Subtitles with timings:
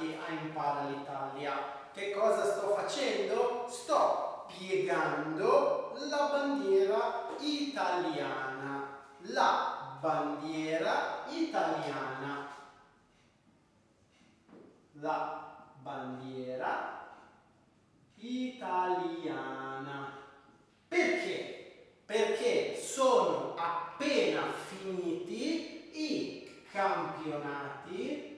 [0.00, 1.52] campionati a Impara l'Italia.
[1.92, 3.66] Che cosa sto facendo?
[3.68, 8.98] Sto piegando la bandiera italiana.
[9.26, 12.48] La bandiera italiana.
[14.92, 17.08] La bandiera
[18.16, 20.18] italiana.
[20.88, 21.92] Perché?
[22.06, 28.29] Perché sono appena finiti i campionati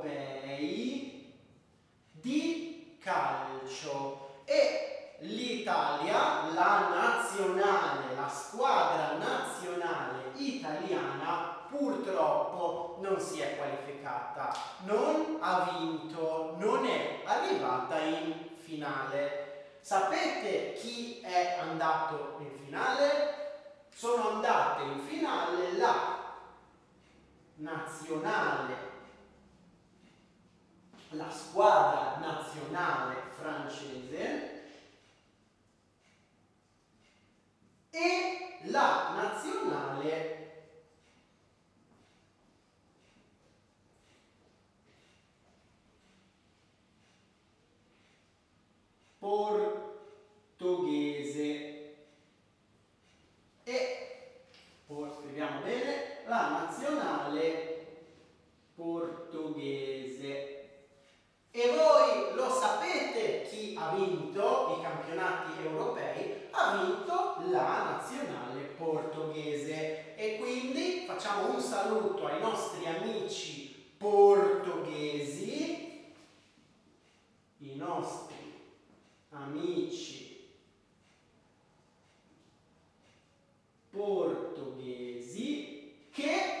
[0.00, 1.34] europei
[2.12, 14.52] di calcio e l'Italia, la nazionale, la squadra nazionale italiana purtroppo non si è qualificata,
[14.84, 19.76] non ha vinto, non è arrivata in finale.
[19.80, 23.38] Sapete chi è andato in finale?
[23.94, 26.18] Sono andate in finale la
[27.60, 28.90] nazionale,
[31.10, 34.62] la squadra nazionale francese
[37.90, 40.40] e la nazionale
[50.60, 50.98] portoghese.
[53.64, 54.00] E
[55.18, 57.86] scriviamo bene la nazionale
[58.74, 60.58] portoghese.
[61.52, 66.48] E voi lo sapete chi ha vinto i campionati europei?
[66.50, 68.62] Ha vinto la nazionale
[69.20, 70.14] portoghese.
[70.16, 75.68] E quindi facciamo un saluto ai nostri amici portoghesi,
[77.58, 78.36] i nostri
[79.30, 80.48] amici
[83.90, 85.18] portoghesi
[86.10, 86.58] che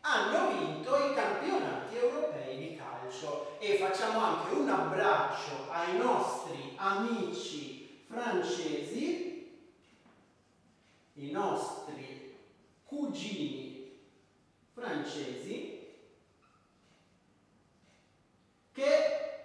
[0.00, 8.04] hanno vinto i campionati europei di calcio e facciamo anche un abbraccio ai nostri amici
[8.06, 9.32] francesi,
[11.14, 11.82] i nostri
[13.12, 14.00] cugini
[14.72, 15.86] francesi
[18.72, 19.44] che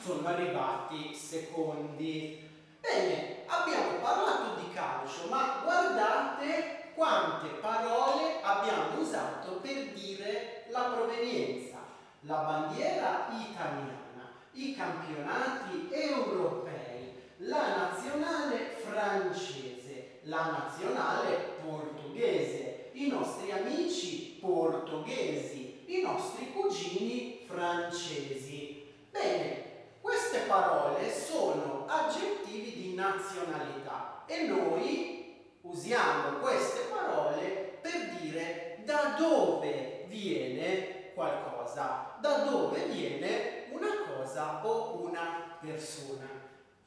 [0.00, 2.42] sono arrivati secondi.
[2.80, 11.78] Bene, abbiamo parlato di calcio, ma guardate quante parole abbiamo usato per dire la provenienza.
[12.22, 22.63] La bandiera italiana, i campionati europei, la nazionale francese, la nazionale portoghese,
[22.94, 28.84] i nostri amici portoghesi, i nostri cugini francesi.
[29.10, 29.62] Bene,
[30.00, 40.04] queste parole sono aggettivi di nazionalità e noi usiamo queste parole per dire da dove
[40.08, 46.28] viene qualcosa, da dove viene una cosa o una persona.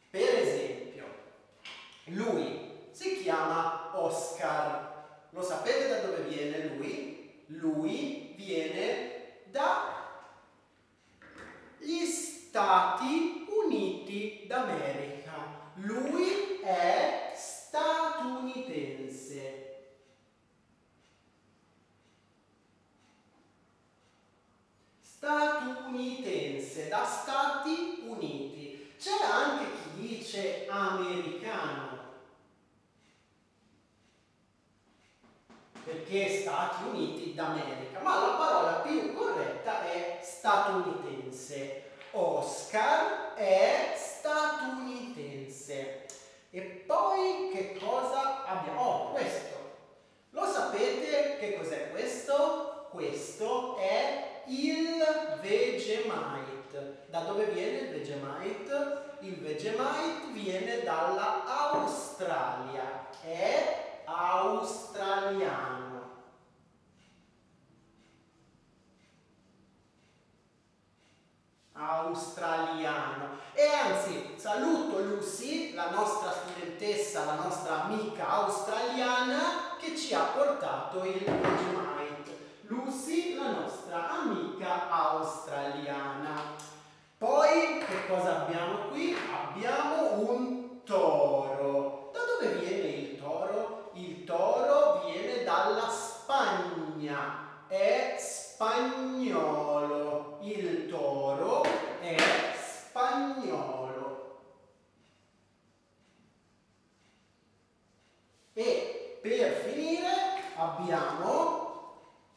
[0.09, 1.06] Per esempio,
[2.06, 4.96] lui si chiama Oscar.
[5.31, 6.57] Lo sapete da dove viene
[7.47, 8.34] lui?
[8.35, 9.96] Viene dagli
[12.06, 15.72] Stati Uniti d'America.
[15.75, 19.66] Lui è statunitense.
[25.02, 28.94] Statunitense, da Stati Uniti.
[28.97, 32.06] C'è anche chi dice americano.
[35.84, 41.84] Perché Stati Uniti d'America, ma la parola più corretta è statunitense.
[42.12, 46.06] Oscar è statunitense.
[46.50, 48.81] E poi che cosa abbiamo?
[48.81, 49.56] Oh, questo.
[50.31, 52.88] Lo sapete che cos'è questo?
[52.90, 55.06] Questo è il
[55.40, 57.06] Vegemite.
[57.09, 59.14] Da dove viene il Vegemite?
[59.20, 63.09] Il Vegemite viene dalla Australia.
[63.22, 65.88] È australiano.
[71.78, 73.38] australiano.
[73.53, 81.05] E anzi, saluto Lucy, la nostra studentessa, la nostra amica australiana, che ci ha portato
[81.05, 82.35] il Vegemite.
[82.63, 86.55] Lucy, la nostra amica australiana.
[87.17, 89.16] Poi, che cosa abbiamo qui?
[89.31, 92.11] Abbiamo un toro.
[92.11, 93.91] Da dove viene il toro?
[93.93, 97.45] Il toro viene dalla Spagna.
[97.67, 99.29] È spagnolo.
[100.41, 101.63] Il toro
[102.01, 102.17] è
[102.53, 104.25] spagnolo.
[108.53, 110.07] E per finire
[110.55, 111.57] abbiamo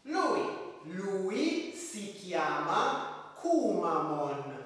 [0.03, 1.71] lui
[3.41, 4.59] Kumamon.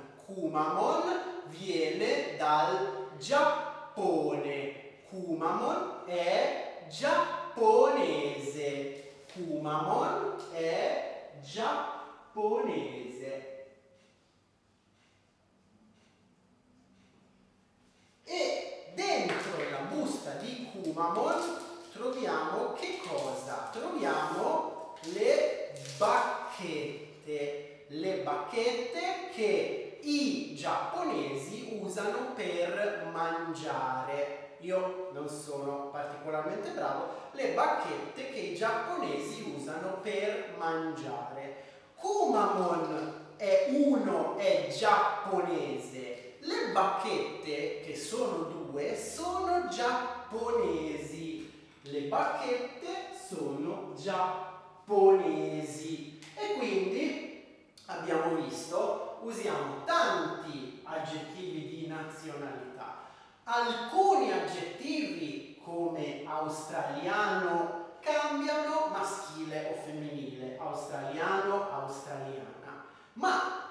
[0.54, 1.02] Kumamon
[1.48, 5.00] viene dal Giappone.
[5.08, 7.64] Kumamon è giapponese.
[9.32, 12.84] Kumamon è giapponese.
[18.22, 21.62] E dentro la busta di Kumamon
[21.92, 23.70] troviamo che cosa?
[23.72, 27.86] Troviamo le bacchette.
[27.88, 38.30] Le bacchette che i giapponesi usano per mangiare io non sono particolarmente bravo, le bacchette
[38.30, 41.64] che i giapponesi usano per mangiare.
[41.96, 46.36] Kumamon è uno, è giapponese.
[46.40, 51.52] Le bacchette, che sono due, sono giapponesi.
[51.82, 52.88] Le bacchette
[53.28, 55.38] sono giapponesi.
[56.36, 57.44] E quindi
[57.86, 63.06] abbiamo visto, usiamo tanti aggettivi di nazionalità.
[63.44, 72.84] Alcuni aggettivi come australiano cambiano maschile o femminile, australiano, australiana,
[73.14, 73.62] ma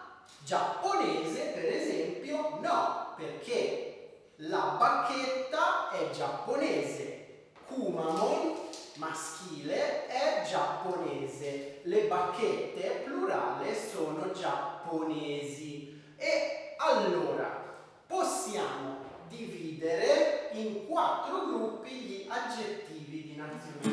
[0.44, 13.04] giapponese per esempio no, perché la bacchetta è giapponese, kumamon maschile è giapponese, le bacchette
[13.04, 17.62] plurale sono giapponesi e allora
[18.06, 18.98] possiamo
[19.28, 23.93] dividere in quattro gruppi gli aggettivi di nazionalità.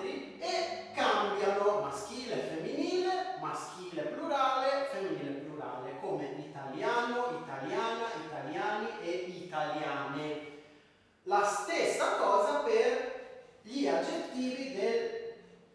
[0.00, 10.48] Altri e cambiano maschile, femminile maschile plurale, femminile plurale, come italiano, italiana, italiani e italiane.
[11.24, 15.34] La stessa cosa per gli aggettivi del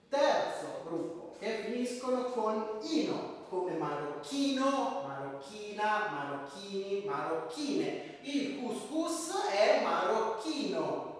[0.09, 8.17] terzo gruppo, che finiscono con ino, come marocchino, marocchina, marocchini, marocchine.
[8.21, 11.13] Il couscous è marocchino.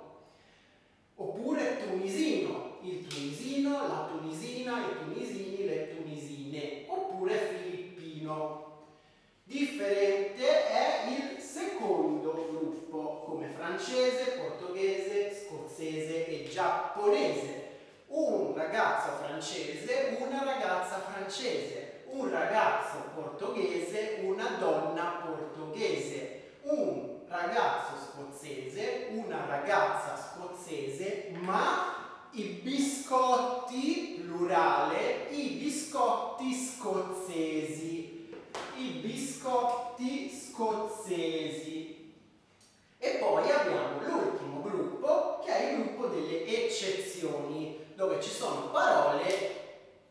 [1.18, 8.64] Oppure tunisino, il tunisino, la tunisina, i tunisini, le tunisine, oppure filippino.
[9.44, 17.64] Differente è il secondo gruppo, come francese, portoghese, scozzese e giapponese.
[18.08, 29.08] Un ragazzo francese, una ragazza francese, un ragazzo portoghese, una donna portoghese, un ragazzo scozzese,
[29.12, 31.95] una ragazza scozzese, ma
[32.38, 38.30] i biscotti, plurale, i biscotti scozzesi,
[38.76, 42.14] i biscotti scozzesi.
[42.98, 49.64] E poi abbiamo l'ultimo gruppo, che è il gruppo delle eccezioni, dove ci sono parole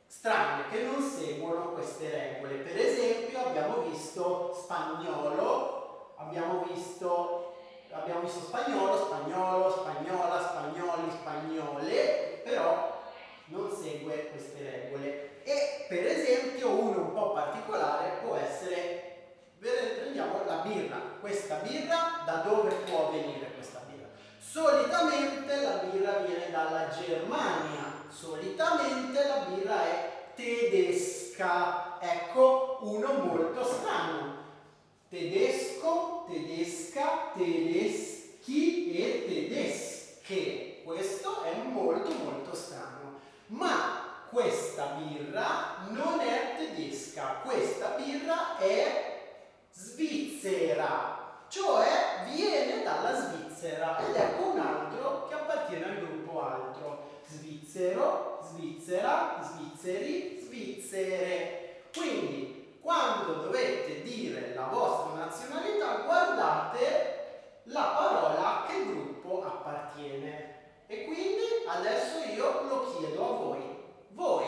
[0.07, 2.55] strane che non seguono queste regole.
[2.55, 7.54] Per esempio abbiamo visto spagnolo, abbiamo visto
[7.95, 13.03] abbiamo visto spagnolo, spagnolo, spagnola, spagnoli, spagnole, però
[13.47, 15.43] non segue queste regole.
[15.45, 19.27] E per esempio uno un po' particolare può essere,
[19.59, 24.09] prendiamo la birra, questa birra da dove può venire questa birra?
[24.39, 34.44] Solitamente la birra viene dalla Germania, solitamente la birra è tedesca, ecco uno molto strano
[35.09, 40.83] tedesco, tedesca, tedeschi e tedesche.
[40.85, 43.21] Questo è molto molto strano.
[43.49, 49.23] Ma questa birra non è tedesca, questa birra è
[49.71, 57.03] svizzera, cioè viene dalla Svizzera ed ecco un altro che appartiene al gruppo altro.
[57.27, 61.83] Svizzero, Svizzera, Svizzeri, Svizzere.
[61.97, 64.94] Quindi quando dovete dire la vostra
[65.35, 73.37] nazionalità guardate la parola a che gruppo appartiene e quindi adesso io lo chiedo a
[73.39, 73.63] voi
[74.11, 74.47] voi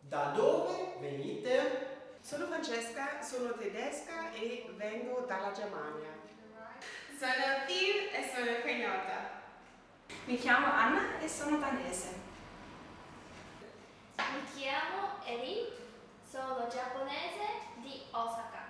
[0.00, 1.92] da dove venite?
[2.20, 6.08] Sono Francesca, sono tedesca e vengo dalla Germania.
[7.18, 9.42] Sono Tiv e sono kenyota.
[10.26, 12.20] Mi chiamo Anna e sono danese.
[14.16, 15.72] Mi chiamo Eri
[16.28, 17.46] sono giapponese
[17.76, 18.63] di Osaka.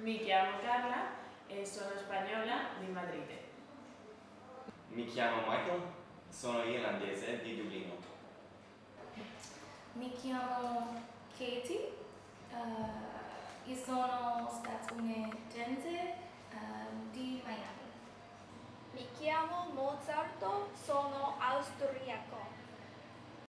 [0.00, 1.10] Mi chiamo Carla
[1.46, 3.28] e sono spagnola di Madrid.
[4.88, 5.82] Mi chiamo Michael,
[6.30, 7.96] sono irlandese di Dublino.
[9.92, 11.02] Mi chiamo
[11.36, 11.92] Katie,
[12.50, 16.14] uh, io sono statunitense
[16.50, 17.90] uh, di Miami.
[18.92, 20.42] Mi chiamo Mozart,
[20.82, 22.49] sono austriaco.